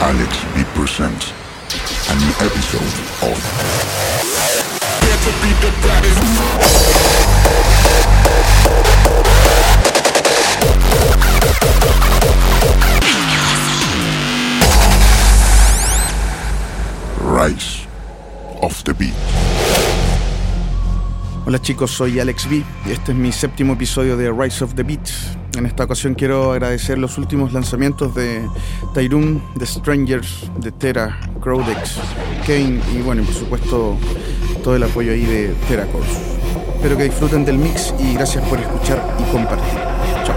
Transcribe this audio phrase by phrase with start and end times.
[0.00, 1.32] Alexx V presents
[2.08, 2.94] a new episode
[3.26, 3.36] of
[17.20, 17.86] Rise
[18.62, 19.12] of the Beat.
[21.44, 24.84] Hola chicos, soy Alexx V y este es mi séptimo episodio de Rise of the
[24.84, 25.37] Beat.
[25.56, 28.48] En esta ocasión quiero agradecer los últimos lanzamientos de
[28.94, 31.96] Tyrone, The Strangers, de Terra, Crowdex,
[32.46, 33.96] Kane y bueno, y por supuesto
[34.62, 36.38] todo el apoyo ahí de Terracourse.
[36.74, 39.78] Espero que disfruten del mix y gracias por escuchar y compartir.
[40.24, 40.36] Chao.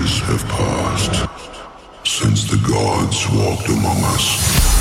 [0.00, 1.28] ages have passed
[2.04, 4.79] since the gods walked among us.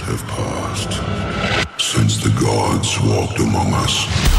[0.00, 0.92] have passed
[1.80, 4.31] since the gods walked among us.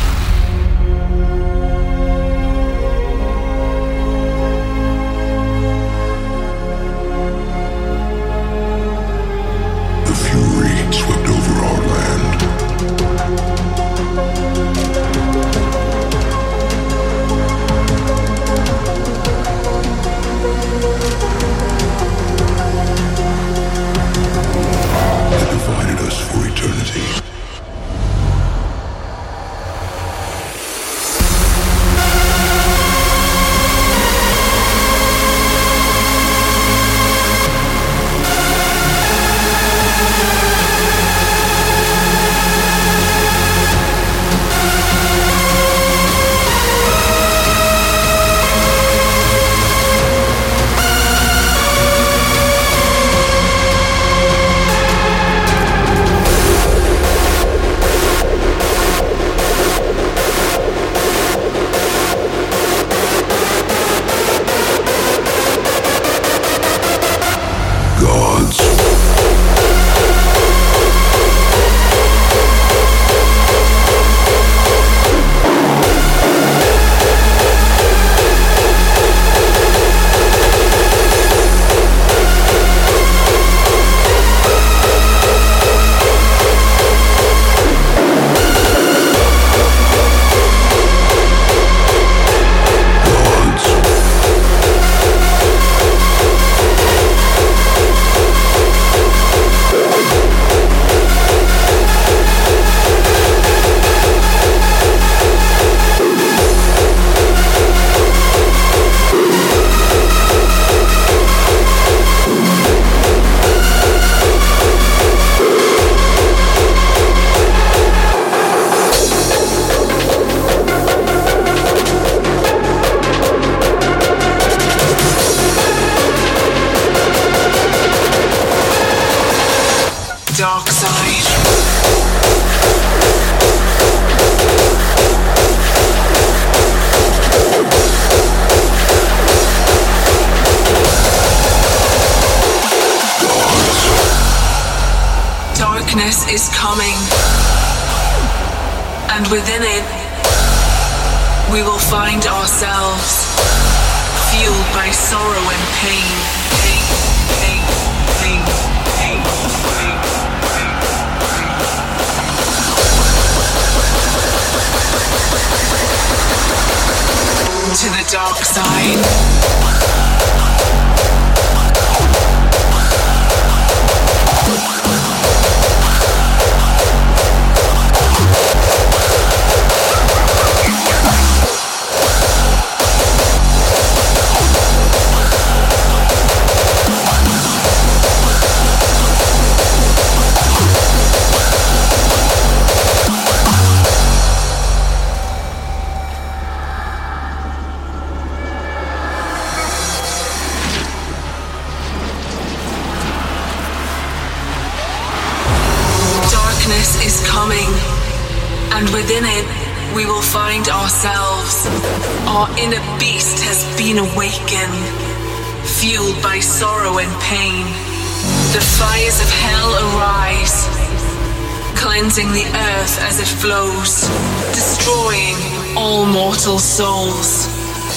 [226.64, 227.48] souls,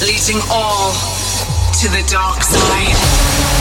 [0.02, 0.92] leading all
[1.72, 3.55] to the dark side.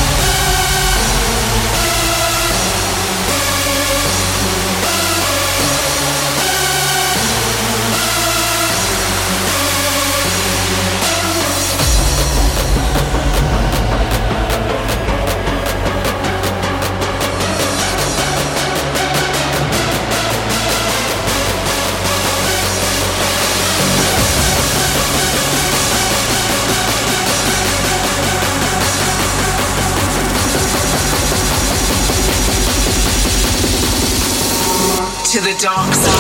[35.35, 36.14] to the dark side.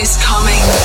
[0.00, 0.77] is coming.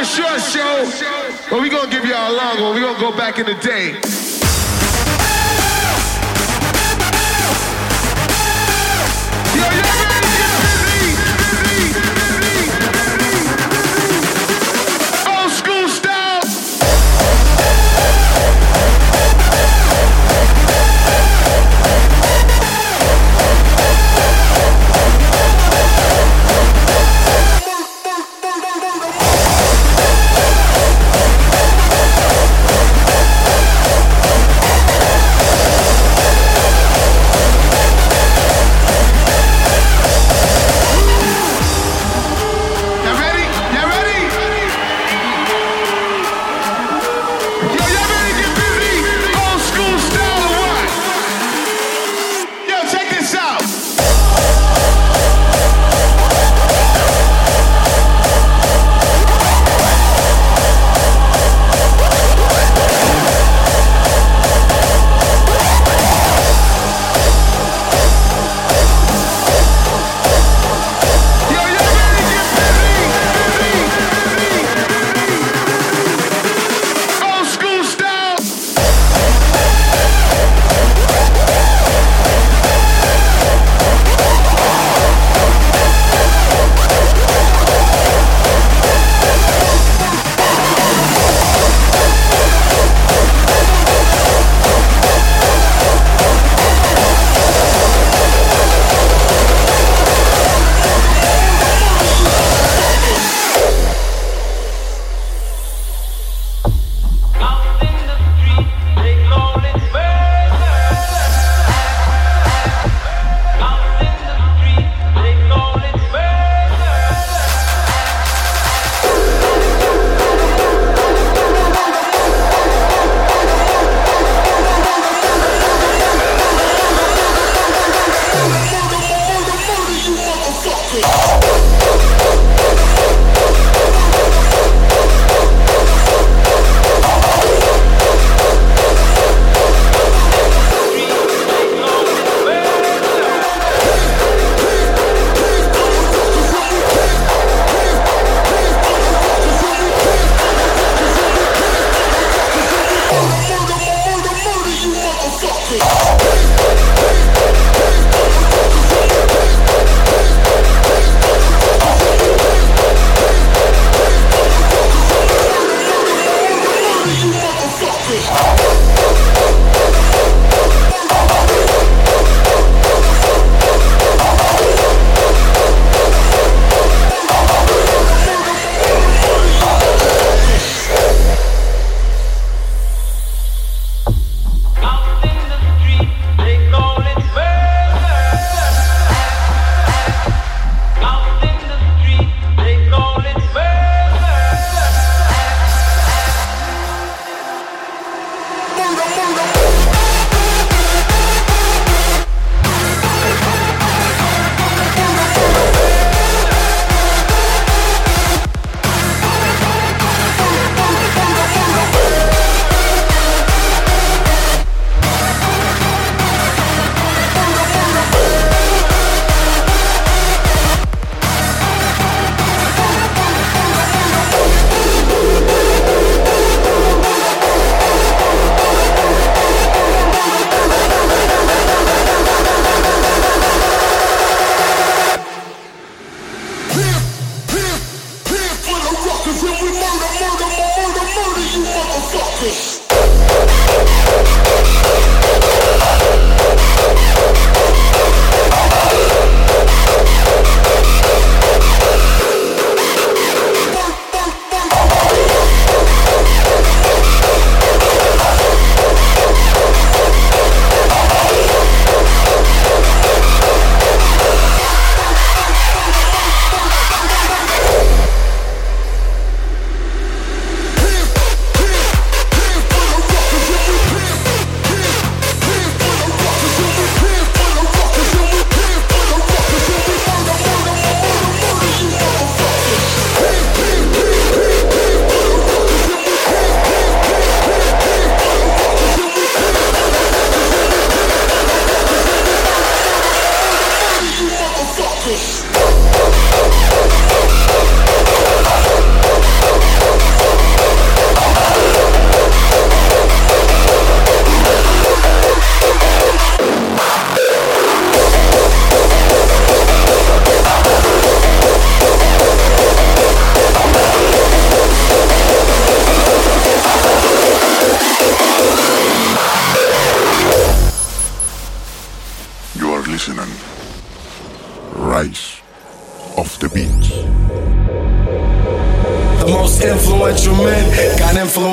[0.00, 2.74] real short show, but we gonna give y'all a long one.
[2.74, 4.29] We gonna go back in the day.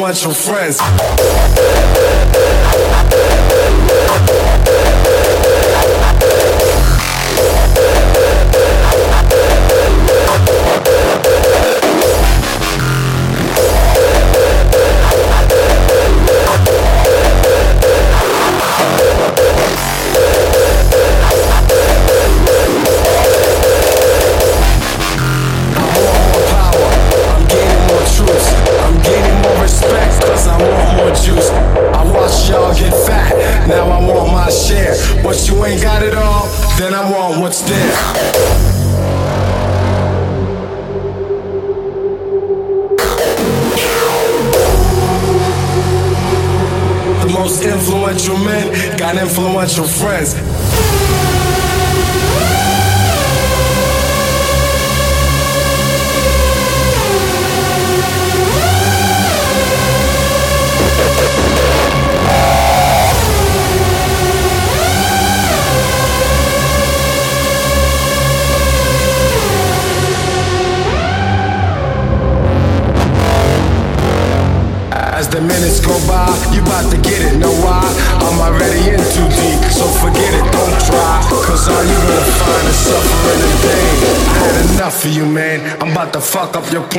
[0.08, 0.87] Got influential friends.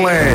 [0.05, 0.28] Fuck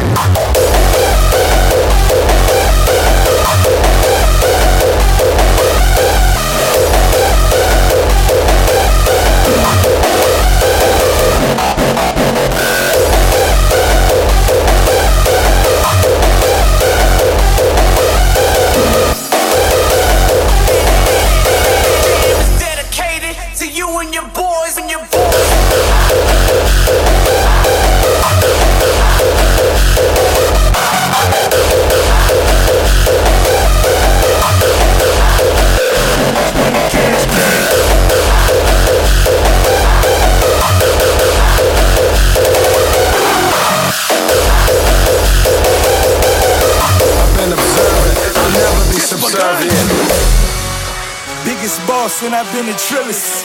[52.10, 52.34] plan.
[52.34, 53.44] and I've been a trillist.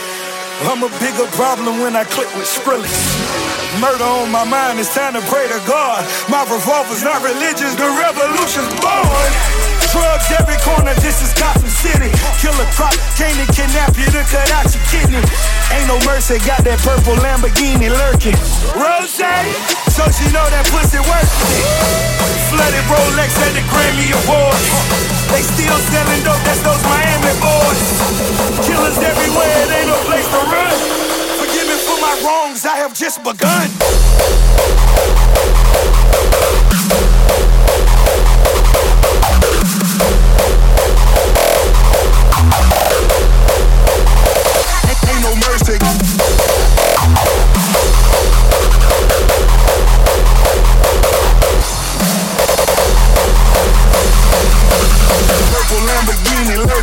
[0.66, 2.90] I'm a bigger problem when I click with Skrillex.
[3.78, 6.02] Murder on my mind, it's time to pray to God.
[6.26, 9.30] My revolver's not religious, the revolution's born.
[9.94, 12.10] Drugs every corner, this is Gotham City.
[12.42, 15.22] Killer crop, came to kidnap you to cut out your kidney.
[15.70, 18.38] Ain't no mercy, got that purple Lamborghini lurking.
[18.74, 19.14] Rose,
[19.98, 21.66] so she know that pussy worth it.
[22.54, 24.62] Flooded Rolex at the Grammy Awards.
[25.26, 27.82] They still selling dope, that's those Miami boys.
[28.62, 30.76] Killers everywhere, it ain't no place to run.
[31.42, 34.07] Forgive me for my wrongs, I have just begun.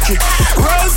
[0.05, 0.21] Lurking.
[0.61, 0.93] Rose!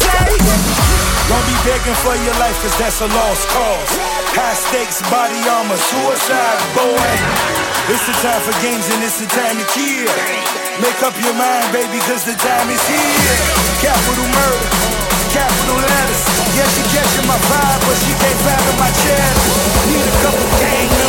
[1.29, 3.93] Don't be begging for your life, cause that's a lost cause.
[4.37, 7.09] High stakes, body armor, suicide, boy.
[7.89, 10.13] It's the time for games and it's the time to kill.
[10.81, 13.37] Make up your mind, baby, cause the time is here.
[13.81, 14.69] Capital murder,
[15.33, 16.23] capital letters.
[16.53, 19.41] Yeah, she catching my vibe, but she can't fathom my chest.
[19.89, 21.08] Need a couple gang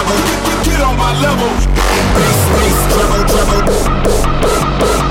[0.00, 0.64] level.
[0.64, 1.50] Get on my level.
[2.16, 3.62] Bass, bass, treble, treble.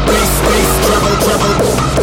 [0.07, 1.98] Bass, bass, treble, treble.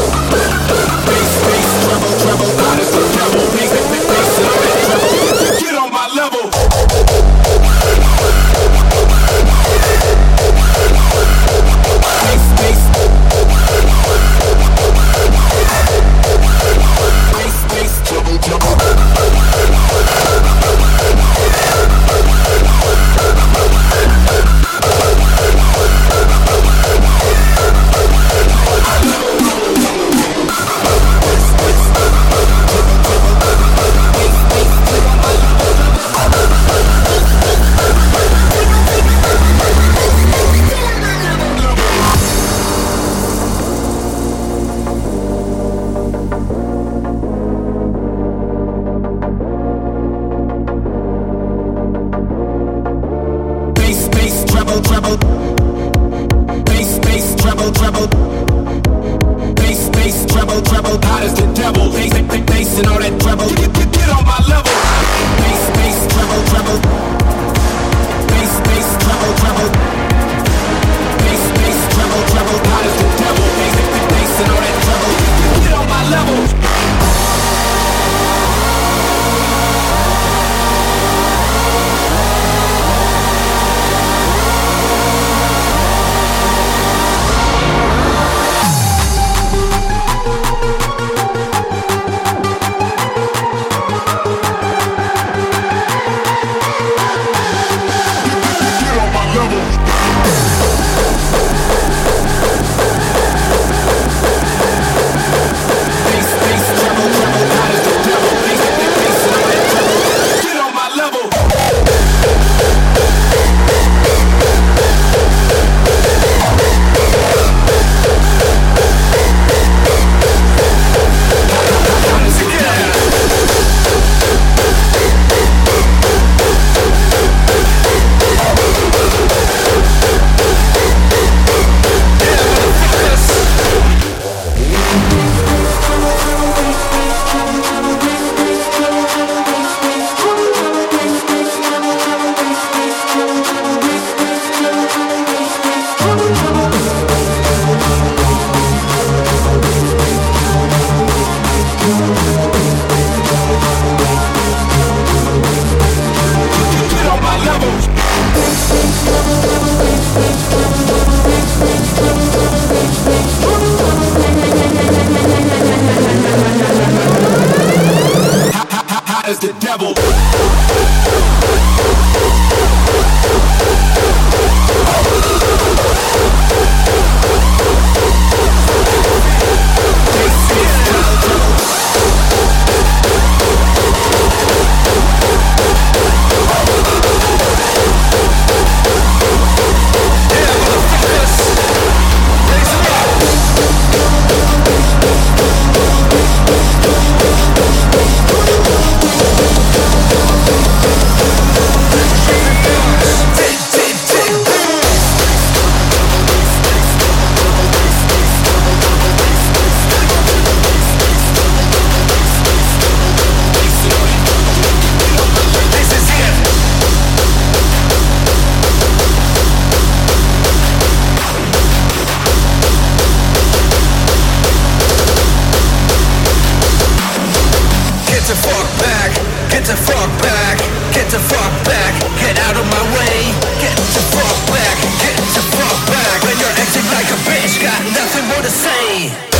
[229.66, 230.58] Get the fuck back,
[230.94, 231.92] get the fuck back,
[232.22, 233.34] get out of my way.
[233.58, 236.22] Get the fuck back, get the fuck back.
[236.22, 239.35] When you're acting like a bitch, got nothing more to say.